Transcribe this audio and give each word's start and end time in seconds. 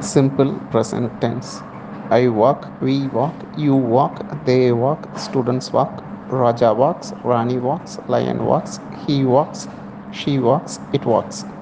Simple 0.00 0.60
present 0.60 1.20
tense. 1.20 1.64
I 2.10 2.28
walk, 2.28 2.76
we 2.80 3.08
walk, 3.08 3.44
you 3.54 3.74
walk, 3.74 4.26
they 4.44 4.72
walk, 4.72 5.18
students 5.18 5.72
walk, 5.72 6.10
Raja 6.28 6.74
walks, 6.74 7.12
Rani 7.24 7.58
walks, 7.58 7.98
lion 8.06 8.44
walks, 8.44 8.80
he 8.90 9.24
walks, 9.24 9.68
she 10.10 10.38
walks, 10.38 10.80
it 10.92 11.06
walks. 11.06 11.44